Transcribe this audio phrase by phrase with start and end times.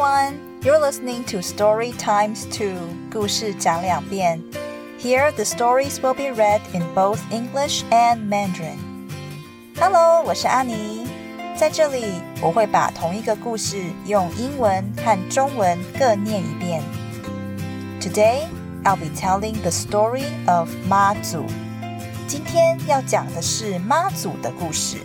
[0.00, 0.40] everyone.
[0.62, 2.78] You're listening to Story Times 2.
[3.12, 4.42] 故事讲两遍.
[4.98, 8.78] Here, the stories will be read in both English and Mandarin.
[9.78, 11.06] Hello, 我是安妮。
[11.58, 12.06] 在这里，
[12.40, 13.76] 我会把同一个故事
[14.06, 16.82] 用英文和中文各念一遍。
[18.00, 18.46] Today,
[18.82, 21.44] I'll be telling the story of 妈祖。
[22.26, 24.96] 今天要讲的是妈祖的故事。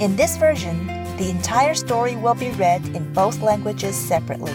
[0.00, 0.76] In this version,
[1.20, 4.54] the entire story will be read in both languages separately.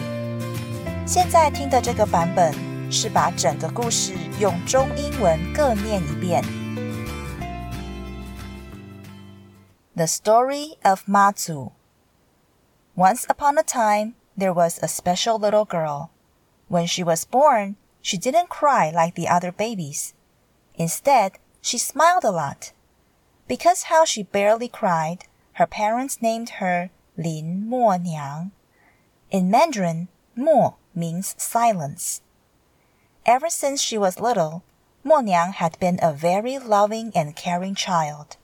[1.06, 2.54] 现在听的这个版本
[2.92, 6.44] 是把整个故事用中英文各念一遍。
[9.96, 11.72] The story of Matsu.
[12.96, 16.10] Once upon a time, there was a special little girl.
[16.68, 20.14] When she was born, she didn't cry like the other babies.
[20.76, 22.72] Instead, she smiled a lot.
[23.48, 25.26] Because how she barely cried,
[25.61, 28.51] her parents named her Lin Mo Niang.
[29.31, 32.23] In Mandarin, Mo means silence.
[33.27, 34.63] Ever since she was little,
[35.05, 38.39] Mo Niang had been a very loving and caring child.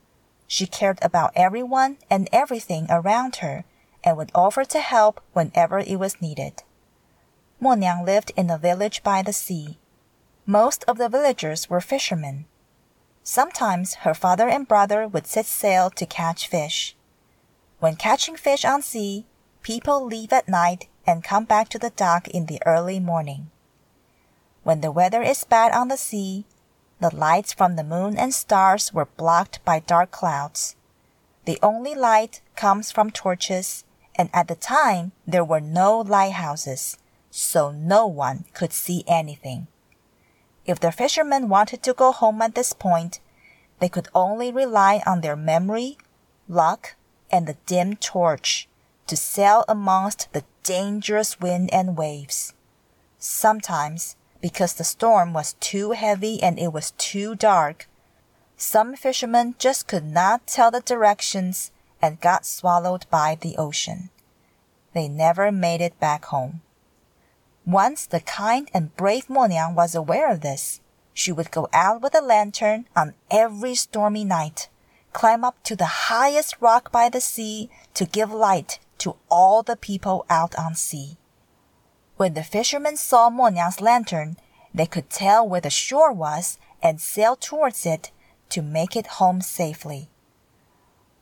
[0.45, 3.65] She cared about everyone and everything around her
[4.03, 6.61] and would offer to help whenever it was needed.
[7.59, 9.79] Mo Niang lived in a village by the sea.
[10.45, 12.45] Most of the villagers were fishermen.
[13.23, 16.93] Sometimes her father and brother would set sail to catch fish.
[17.79, 19.27] When catching fish on sea,
[19.61, 23.51] people leave at night and come back to the dock in the early morning.
[24.63, 26.45] When the weather is bad on the sea,
[26.99, 30.75] the lights from the moon and stars were blocked by dark clouds.
[31.45, 36.97] The only light comes from torches, and at the time there were no lighthouses,
[37.29, 39.67] so no one could see anything.
[40.65, 43.19] If the fishermen wanted to go home at this point,
[43.79, 45.97] they could only rely on their memory,
[46.49, 46.95] luck,
[47.31, 48.67] and the dim torch
[49.07, 52.53] to sail amongst the dangerous wind and waves.
[53.17, 57.87] Sometimes, because the storm was too heavy and it was too dark,
[58.57, 61.71] some fishermen just could not tell the directions
[62.01, 64.09] and got swallowed by the ocean.
[64.93, 66.61] They never made it back home.
[67.65, 70.79] Once the kind and brave Monyang was aware of this.
[71.13, 74.69] She would go out with a lantern on every stormy night
[75.13, 79.75] climb up to the highest rock by the sea to give light to all the
[79.75, 81.17] people out on sea.
[82.17, 84.37] When the fishermen saw Monyang's lantern,
[84.73, 88.11] they could tell where the shore was and sail towards it
[88.49, 90.09] to make it home safely.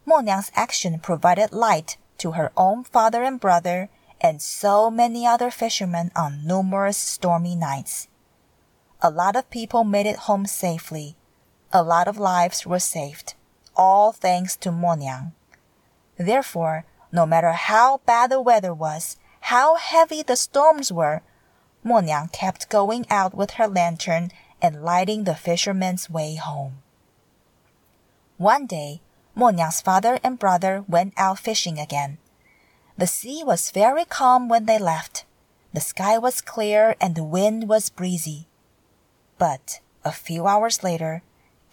[0.05, 3.89] Monyang's action provided light to her own father and brother
[4.21, 8.07] and so many other fishermen on numerous stormy nights.
[9.01, 11.15] A lot of people made it home safely.
[11.71, 13.34] A lot of lives were saved
[13.75, 15.33] all thanks to Monyang.
[16.17, 21.21] Therefore, no matter how bad the weather was, how heavy the storms were,
[21.83, 24.31] Monyang kept going out with her lantern
[24.61, 26.81] and lighting the fishermen's way home.
[28.37, 29.01] One day,
[29.35, 32.17] Monyang's father and brother went out fishing again.
[32.97, 35.25] The sea was very calm when they left.
[35.73, 38.47] The sky was clear and the wind was breezy.
[39.37, 41.21] But a few hours later,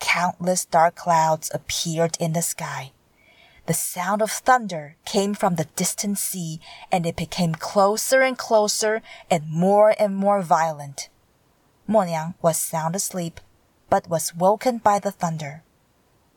[0.02, 2.90] countless dark clouds appeared in the sky.
[3.66, 9.00] The sound of thunder came from the distant sea, and it became closer and closer
[9.30, 11.08] and more and more violent.
[11.88, 13.40] Monyang was sound asleep,
[13.88, 15.62] but was woken by the thunder.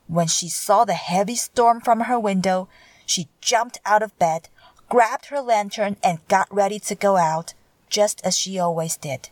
[0.08, 2.70] When she saw the heavy storm from her window,
[3.06, 4.50] she jumped out of bed,
[4.88, 7.56] grabbed her lantern, and got ready to go out,
[7.90, 9.30] just as she always did.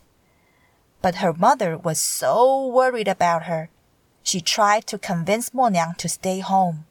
[1.00, 3.70] But her mother was so worried about her
[4.24, 6.86] she tried to convince Monyang to stay home.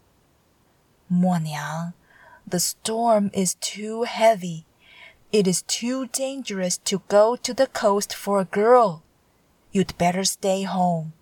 [1.12, 1.94] Monyang,
[2.48, 4.66] the storm is too heavy.
[5.32, 9.04] It is too dangerous to go to the coast for a girl.
[9.72, 11.14] You'd better stay home.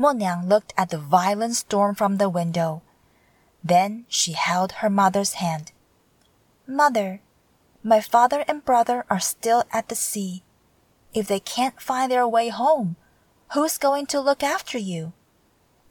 [0.00, 2.80] Monyang looked at the violent storm from the window.
[3.62, 5.72] Then she held her mother's hand.
[6.66, 7.20] Mother,
[7.82, 10.42] my father and brother are still at the sea.
[11.12, 12.96] If they can't find their way home,
[13.54, 15.12] Who's going to look after you?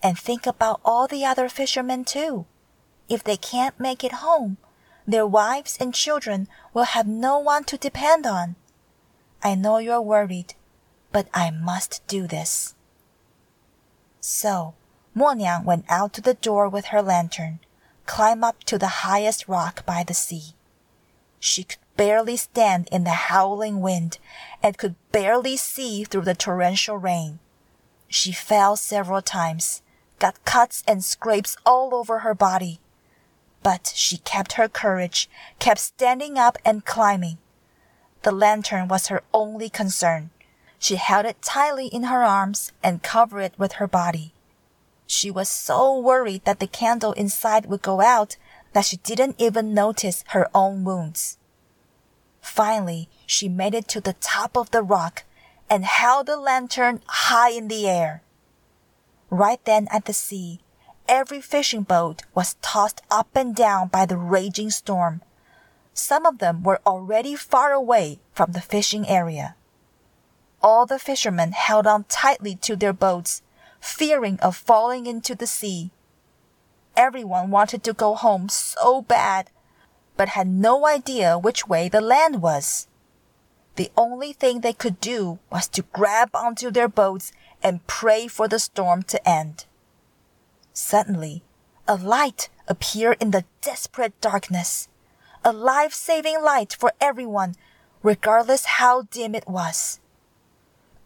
[0.04, 2.46] And think about all the other fishermen too.
[3.08, 4.58] If they can't make it home,
[5.08, 8.56] their wives and children will have no one to depend on.
[9.44, 10.56] I know you're worried,
[11.12, 12.76] but I must do this.
[14.20, 14.74] So,
[15.16, 17.60] Monyang went out to the door with her lantern,
[18.06, 20.56] climbed up to the highest rock by the sea.
[21.40, 24.18] She could barely stand in the howling wind
[24.62, 27.40] and could barely see through the torrential rain.
[28.08, 29.82] She fell several times,
[30.20, 32.80] got cuts and scrapes all over her body.
[33.66, 37.40] but she kept her courage, kept standing up and climbing.
[38.22, 40.30] The lantern was her only concern.
[40.78, 44.34] She held it tightly in her arms and covered it with her body.
[45.08, 48.38] She was so worried that the candle inside would go out
[48.74, 51.40] that she didn't even notice her own wounds.
[52.42, 55.24] Finally, she made it to the top of the rock
[55.70, 58.22] and held the lantern high in the air.
[59.30, 60.62] Right then at the sea,
[61.08, 65.22] every fishing boat was tossed up and down by the raging storm.
[65.94, 69.56] Some of them were already far away from the fishing area.
[70.62, 73.42] All the fishermen held on tightly to their boats,
[73.80, 75.92] fearing of falling into the sea.
[76.96, 79.50] Everyone wanted to go home so bad,
[80.18, 82.88] but had no idea which way the land was.
[83.76, 88.48] The only thing they could do was to grab onto their boats and pray for
[88.48, 89.66] the storm to end.
[90.74, 91.44] Suddenly,
[91.88, 94.88] a light appeared in the desperate darkness,
[95.44, 97.56] a life saving light for everyone,
[98.02, 100.00] regardless how dim it was.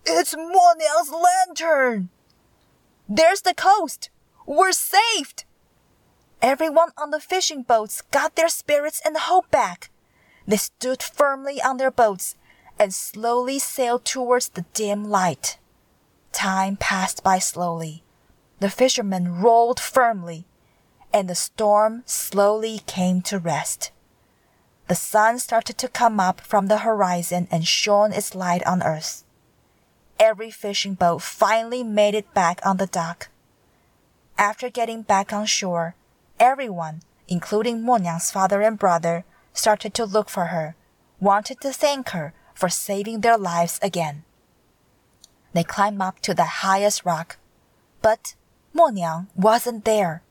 [0.06, 2.10] It's Monyang's lantern!
[3.08, 4.10] There's the coast!
[4.46, 5.44] We're saved!
[6.42, 9.90] Everyone on the fishing boats got their spirits and hope back.
[10.48, 12.36] They stood firmly on their boats
[12.80, 15.60] and slowly sailed towards the dim light.
[16.32, 18.04] Time passed by slowly.
[18.60, 20.46] The fishermen rolled firmly,
[21.14, 23.92] and the storm slowly came to rest.
[24.88, 29.24] The sun started to come up from the horizon and shone its light on earth.
[30.20, 33.30] Every fishing boat finally made it back on the dock.
[34.38, 35.96] After getting back on shore,
[36.40, 40.76] everyone, including Monyang's father and brother, started to look for her,
[41.20, 44.26] wanted to thank her for saving their lives again.
[45.54, 47.38] They climbed up to the highest rock,
[48.02, 48.36] but
[48.76, 50.22] Monyang wasn't there.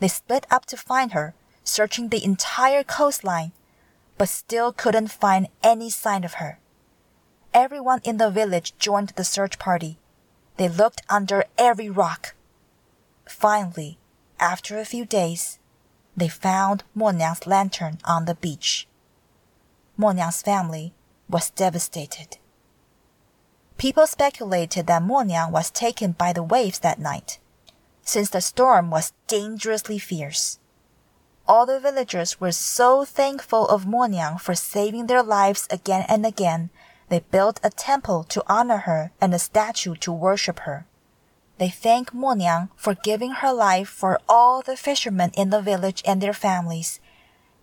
[0.00, 3.52] They split up to find her, searching the entire coastline,
[4.18, 6.58] but still couldn't find any sign of her.
[7.54, 9.98] Everyone in the village joined the search party.
[10.56, 12.34] They looked under every rock.
[13.24, 13.98] Finally,
[14.40, 15.60] after a few days,
[16.16, 18.88] they found Monyang's lantern on the beach.
[19.96, 20.92] Monyang's family
[21.28, 22.38] was devastated.
[23.78, 27.38] People speculated that Monyang was taken by the waves that night
[28.06, 30.58] since the storm was dangerously fierce.
[31.46, 36.70] All the villagers were so thankful of Monyang for saving their lives again and again,
[37.08, 40.86] they built a temple to honor her and a statue to worship her.
[41.58, 46.20] They thank Monyang for giving her life for all the fishermen in the village and
[46.20, 47.00] their families,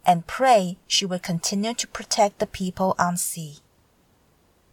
[0.05, 3.59] and pray she would continue to protect the people on sea.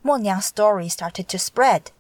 [0.05, 1.93] Monyang's story started to spread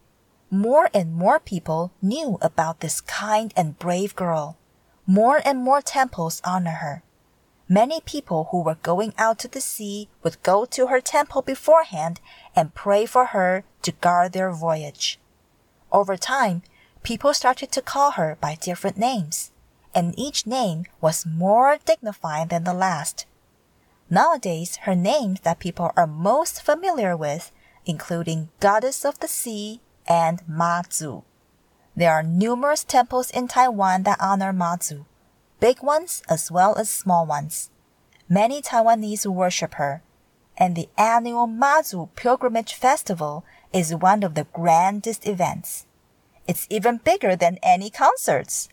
[0.50, 4.58] more and more people knew about this kind and brave girl.
[5.06, 7.04] More and more temples honor her.
[7.68, 12.20] Many people who were going out to the sea would go to her temple beforehand
[12.56, 15.20] and pray for her to guard their voyage.
[15.92, 16.62] Over time,
[17.04, 19.49] people started to call her by different names,
[19.94, 23.26] and each name was more dignified than the last.
[24.08, 27.52] Nowadays, her names that people are most familiar with,
[27.86, 31.22] including Goddess of the Sea, and Mazu.
[31.94, 35.04] There are numerous temples in Taiwan that honor Mazu,
[35.60, 37.70] big ones as well as small ones.
[38.28, 40.02] Many Taiwanese worship her,
[40.56, 45.86] and the annual Mazu Pilgrimage Festival is one of the grandest events.
[46.46, 48.68] It's even bigger than any concerts.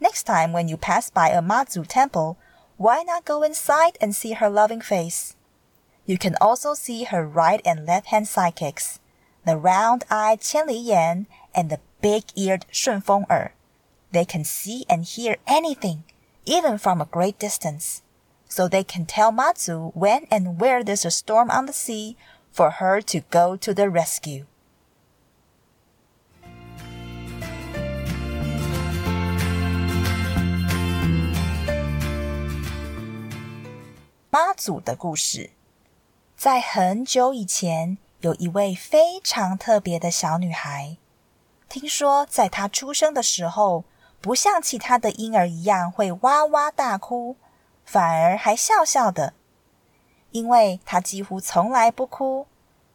[0.00, 2.38] Next time when you pass by a Mazu temple,
[2.76, 5.34] why not go inside and see her loving face?
[6.06, 8.98] You can also see her right and left hand sidekicks
[9.48, 13.52] the round-eyed Qianli Yan and the big-eared Shunfeng Er.
[14.12, 16.04] They can see and hear anything,
[16.44, 18.02] even from a great distance.
[18.46, 22.16] So they can tell Mazu when and where there's a storm on the sea
[22.52, 24.44] for her to go to the rescue.
[34.30, 35.52] 妈祖的故事，
[36.36, 40.98] 在很久以前，有一位非常特别的小女孩，
[41.66, 43.84] 听说在她出生的时候，
[44.20, 47.36] 不像其他的婴儿一样会哇哇大哭，
[47.86, 49.32] 反而还笑笑的。
[50.32, 52.46] 因为她几乎从来不哭，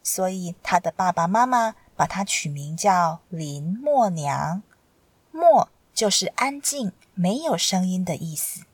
[0.03, 4.61] 所以她的爸爸妈妈把她取名叫林默娘。
[5.31, 8.65] 默就是安静、没有声音的意思。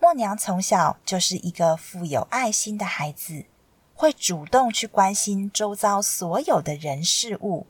[0.00, 3.44] 默娘从小就是一个富有爱心的孩子。
[3.92, 7.66] 会主动去关心周遭所有的人事物。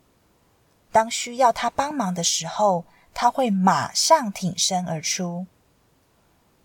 [0.92, 5.46] 当需要他帮忙的时候，他会马上挺身而出。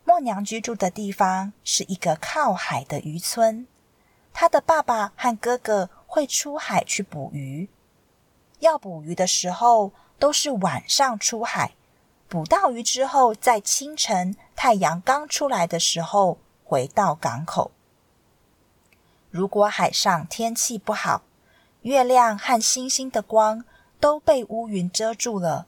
[0.04, 3.66] 默娘居住的地方是一个靠海的渔村，
[4.32, 7.68] 她的爸爸和哥哥会出海去捕鱼。
[8.60, 11.72] 要捕鱼的时候，都是晚上出海，
[12.28, 17.70] 捕到鱼之后，在清晨太阳刚出来的时候回到港口。
[19.30, 21.22] 如果海上天气不好，
[21.82, 23.64] 月亮和星星的光
[24.00, 25.66] 都被乌云遮住了，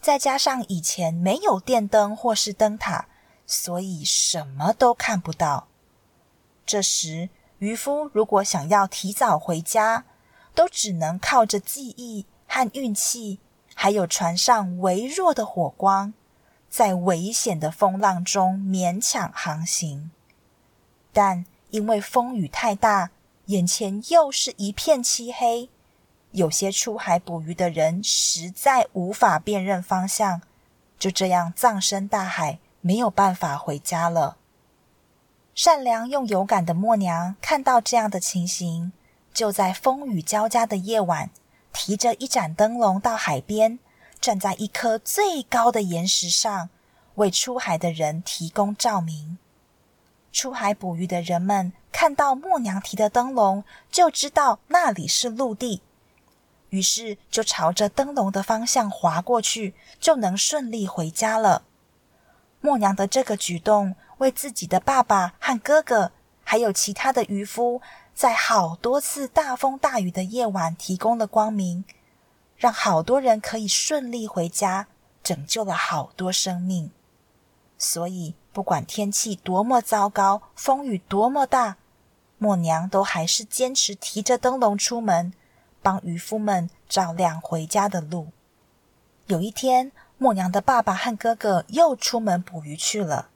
[0.00, 3.06] 再加上以前没有电灯或是灯塔，
[3.46, 5.66] 所以什么都看不到。
[6.64, 10.04] 这时，渔夫如果想要提早回家，
[10.54, 13.40] 都只能靠着记忆和运气，
[13.74, 16.14] 还有船上微弱的火光，
[16.70, 20.10] 在危险的风浪中勉强航行。
[21.12, 23.10] 但因为风雨太大，
[23.46, 25.68] 眼前又是一片漆黑，
[26.30, 30.40] 有些出海捕鱼的人实在无法辨认方向，
[30.98, 34.36] 就这样葬身大海，没有办法回家了。
[35.54, 38.92] 善良又勇敢的默娘看到这样的情形。
[39.32, 41.30] 就在风雨交加的夜晚，
[41.72, 43.78] 提着一盏灯笼到海边，
[44.20, 46.68] 站在一颗最高的岩石上，
[47.14, 49.38] 为出海的人提供照明。
[50.32, 55.82] 出海捕鱼的人们看到默娘提的灯笼，就知道那里是陆地，
[56.68, 61.62] 于是就朝着灯笼的方向划过去，就能顺利回家了。
[62.60, 66.12] 默娘的这个举动，为自己的爸爸和哥哥，
[66.44, 67.80] 还有其他的渔夫。
[68.14, 71.84] 在好多次大风大雨的夜晚，提供了光明，
[72.60, 74.86] 让好多人可以顺利回家，
[75.22, 76.90] 拯救了好多生命。
[77.78, 81.78] 所以，不管天气多么糟糕，风雨多么大，
[82.36, 85.32] 默娘都还是坚持提着灯笼出门，
[85.80, 88.28] 帮渔夫们照亮回家的路。
[89.28, 93.30] 有一天，默娘的爸爸和哥哥又出门捕鱼去了。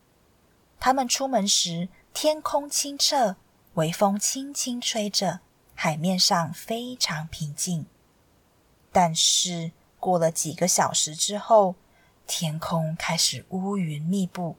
[0.78, 3.36] 他们出门时，天空清澈。
[3.72, 5.40] 微风轻轻吹着，
[5.74, 7.86] 海面上非常平静。
[8.94, 11.74] 但是过了几个小时之后，
[12.28, 14.54] 天空开始乌云密布，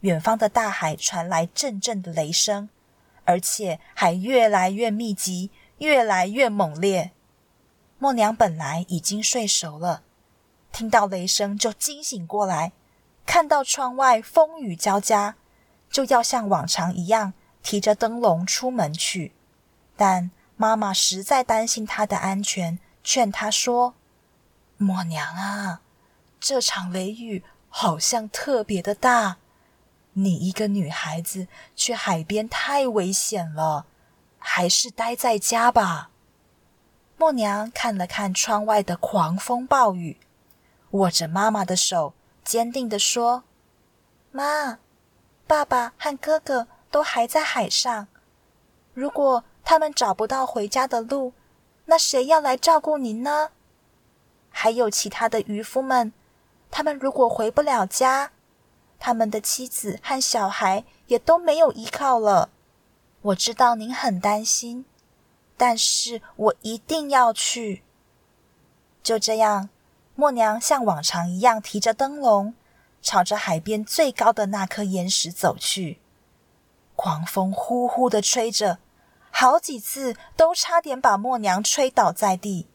[0.00, 2.68] 远方的大海传来阵阵的雷声，
[3.24, 7.12] 而且还越来越密集，越来越猛烈。
[7.98, 10.02] 默娘本来已经睡熟了，
[10.70, 12.72] 听到雷声就惊醒过来，
[13.24, 15.36] 看到窗外风雨交加，
[15.90, 17.32] 就要像往常一样。
[17.62, 19.32] 提着灯笼出门去，
[19.96, 23.94] 但妈妈实在担心她的安全，劝他说
[24.78, 25.80] ：“默娘啊，
[26.38, 29.38] 这场雷雨好像特别的大，
[30.12, 33.86] 你一个女孩子去海边太危险了，
[34.38, 36.10] 还是待在家吧。”
[37.16, 40.18] 默娘看了看窗外的狂风暴雨，
[40.92, 42.14] 握着妈妈的手，
[42.44, 43.44] 坚定地说
[44.32, 44.78] ：“妈，
[45.46, 48.08] 爸爸和哥哥。”都还在海上，
[48.94, 51.32] 如果他们找不到回家的路，
[51.90, 53.50] 那谁要来照顾您呢？
[54.48, 56.12] 还有其他的渔夫们，
[56.70, 58.30] 他们如果回不了家，
[59.00, 62.50] 他们的妻子和小孩也都没有依靠了。
[63.22, 64.84] 我知道您很担心，
[65.56, 67.82] 但是我一定要去。
[69.02, 69.68] 就这样，
[70.14, 72.54] 默娘像往常一样提着灯笼，
[73.02, 75.98] 朝着海边最高的那颗岩石走去。
[76.94, 78.78] 狂风呼呼的吹着，
[79.30, 82.66] 好几次都差点把默娘吹倒在地。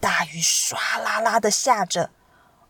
[0.00, 2.10] 大雨唰啦啦的下着，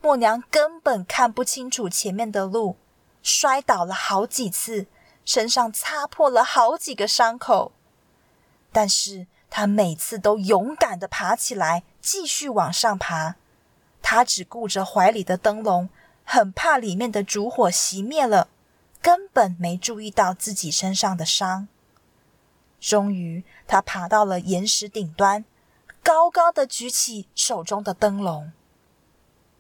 [0.00, 2.76] 默娘根本看不清楚前面的路，
[3.23, 4.87] 摔倒了好几次，
[5.25, 7.73] 身上擦破了好几个伤口。
[8.73, 13.37] 但是她每次都勇敢的爬起来，继续往上爬。
[14.02, 15.88] 她只顾着怀里的灯笼，
[16.25, 18.49] 很怕里面的烛火熄灭了。
[19.00, 21.66] 根本没注意到自己身上的伤。
[22.83, 25.45] 终于，他爬到了岩石顶端，
[26.03, 28.51] 高高的举起手中的灯笼。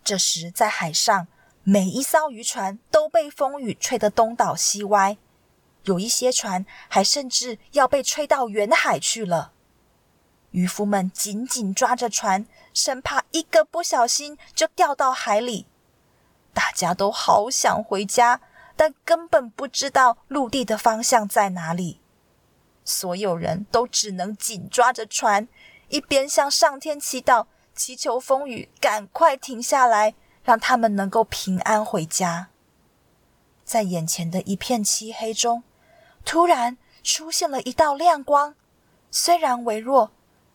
[0.02, 1.28] 这时，在海上，
[1.62, 5.16] 每一艘渔船都被风雨吹得东倒西歪，
[5.84, 9.52] 有一些船还甚至要被吹到远海去了。
[10.50, 15.66] 渔夫们紧紧抓着船，生怕一个不小心就掉到海里。
[16.52, 18.40] 大家都好想回家。
[18.74, 22.00] 但根本不知道陆地的方向在哪里，
[22.84, 25.48] 所有人都只能紧抓着船，
[25.88, 32.48] 一边向上天祈祷，祈求风雨赶快停下来，让他们能够平安回家。
[33.64, 35.62] 在眼前的一片漆黑中，
[36.24, 38.54] 突然出现了一道亮光，
[39.10, 40.10] 虽然微弱，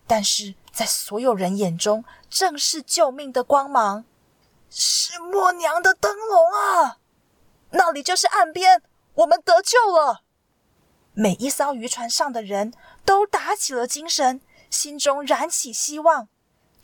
[0.05, 4.05] 但是在所有人眼中正是救命的光芒，
[4.69, 6.97] 是默娘的灯笼啊！
[7.71, 8.83] 那里就是岸边，
[9.15, 10.23] 我们得救了！
[11.19, 12.71] 每一艘渔船上的人
[13.03, 16.27] 都打起了精神，心中燃起希望，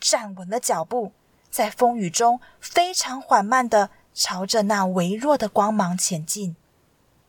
[0.00, 1.12] 站稳了脚步，
[1.50, 6.56] 在风雨中非常缓慢的朝着那微弱的光芒前进。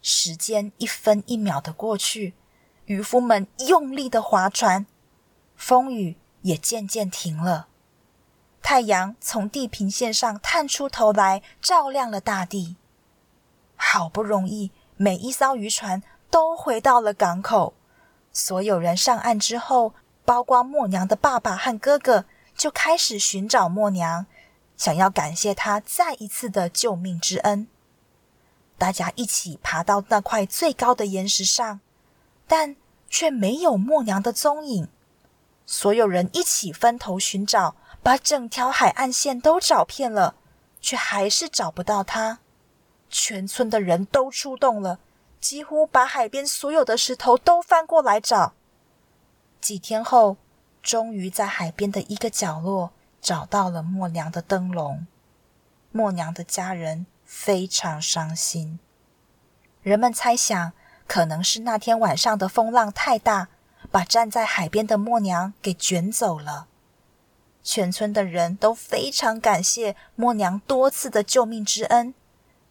[0.01, 2.33] 时间一分一秒的过去，
[2.85, 4.88] 渔夫们用力的划船，
[5.55, 7.67] 风雨也渐渐停了。
[8.63, 12.77] 太阳从地平线上探出头来，照亮了大地。
[13.75, 17.74] 好不容易，每一艘渔船都回到了港口。
[18.32, 24.25] 所有人上岸之后，包括默娘的爸爸和哥哥，就开始寻找默娘，
[24.75, 27.67] 想要感谢她再一次的救命之恩。
[28.77, 31.79] 大家一起爬到那块最高的岩石上，
[32.48, 32.75] 但
[33.10, 34.89] 却没有默娘的踪影。
[35.65, 37.75] 所有人一起分头寻找。
[38.03, 40.36] 把整条海岸线都找遍了，
[40.79, 42.38] 却还是找不到他。
[43.10, 45.00] 全村的人都出动了，
[45.45, 48.55] 几乎把海边所有的石头都翻过来找。
[49.61, 50.37] 几天后，
[50.81, 55.05] 终于在海边的一个角落找到了默娘的灯笼。
[55.91, 58.79] 默娘的家人非常伤心。
[59.83, 60.73] 人们猜想，
[61.05, 63.49] 可能是那天晚上的风浪太大，
[63.91, 66.65] 把站在海边的默娘给卷走了。
[67.61, 72.15] 全村的人都非常感谢默娘多次的救命之恩，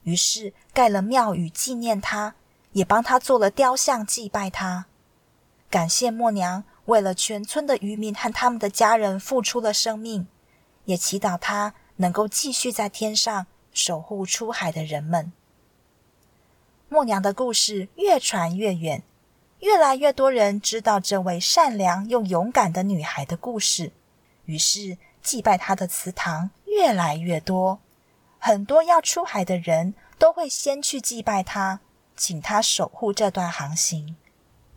[0.02, 2.35] 于是盖了庙宇纪念她，
[2.75, 4.87] 也帮他做了雕像祭拜他，
[5.71, 10.26] 感谢默娘为了全村的渔民和他们的家人付出了生命，
[10.85, 15.33] 也祈祷他能够继续在天上守护出海的人们。
[16.88, 19.02] 默娘的故事越传越远，
[19.61, 23.93] 越来越多人知道这位善良又勇敢的女孩的故事。
[24.45, 27.78] 于是，祭拜她的祠堂越来越多，
[28.38, 31.81] 很多要出海的人都会先去祭拜她，
[32.16, 34.16] 请他守护这段航行。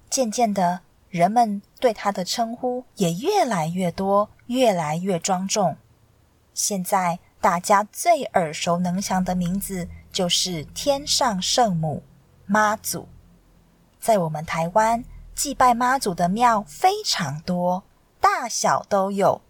[0.10, 5.78] 渐渐的，人们对他的称呼也越来越多，越来越庄重。
[6.54, 12.04] 现在，大家最耳熟能详的名字就是天上圣母
[12.46, 13.08] 妈祖。
[14.00, 15.04] 在我们台湾，
[15.36, 17.84] 祭拜妈祖的庙非常多，
[18.20, 19.42] 大小都有。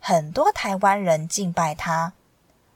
[0.00, 2.14] 很多台湾人敬拜他，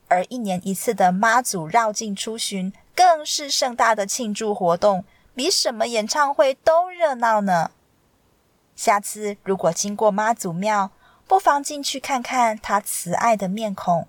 [0.08, 7.70] 而一年一次的妈祖绕境出巡更是盛大的庆祝活动，比什么演唱会都热闹呢。
[8.76, 10.90] 下次如果经过妈祖庙，
[11.26, 14.06] 不妨进去看看他慈爱的面孔，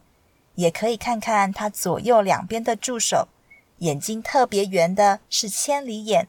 [0.56, 3.28] 也可以看看他左右两边的助手，
[3.78, 6.28] 眼睛特别圆的是千里眼，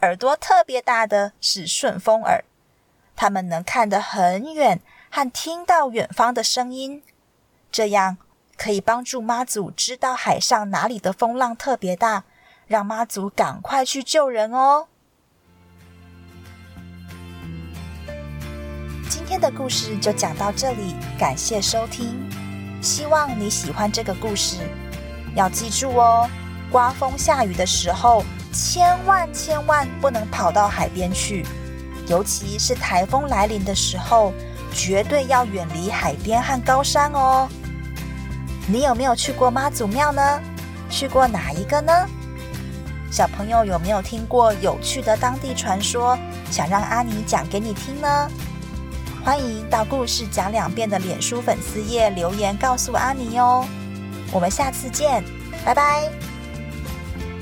[0.00, 2.44] 耳朵特别大的是顺风耳，
[3.14, 4.80] 他们能看得很远。
[5.14, 7.02] 和听到远方的声音，
[7.70, 8.16] 这样
[8.62, 12.22] 可以帮助妈祖知道海上哪里的风浪特别大，
[12.68, 14.86] 让妈祖赶快去救人哦。
[19.10, 22.30] 今天的故事就讲到这里，感谢收听，
[22.80, 24.58] 希望你喜欢这个故事。
[25.34, 26.30] 要记住哦，
[26.70, 28.22] 刮风下雨的时候，
[28.52, 31.44] 千万千万不能跑到海边去，
[32.06, 34.32] 尤其是台风来临的时候。
[34.74, 37.46] 绝对要远离海边和高山哦。
[38.72, 40.40] 你有没有去过妈祖庙呢？
[40.88, 41.92] 去过哪一个呢？
[43.10, 46.18] 小朋友有没有听过有趣的当地传说？
[46.50, 48.30] 想让阿尼讲给你听呢？
[49.22, 53.62] 欢迎到故事讲两遍的脸书粉丝页留言告诉阿尼哦。
[54.32, 55.22] 我们下次见，
[55.66, 56.10] 拜拜。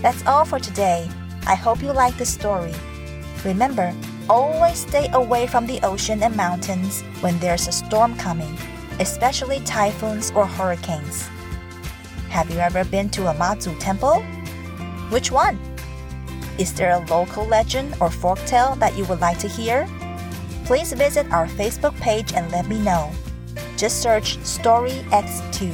[0.03, 1.07] That's all for today.
[1.45, 2.75] I hope you like the story.
[3.45, 3.93] Remember.
[4.31, 8.57] always stay away from the ocean and mountains when there's a storm coming,
[9.01, 11.29] especially typhoons or hurricanes.
[12.29, 14.23] Have you ever been to a Matsu temple?
[15.11, 15.59] Which one?
[16.59, 19.89] Is there a local legend or folktale that you would like to hear?
[20.65, 23.11] Please visit our Facebook page and let me know.
[23.77, 25.73] Just search Story X2.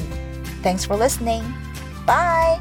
[0.63, 1.43] Thanks for listening.
[2.07, 2.59] Bye!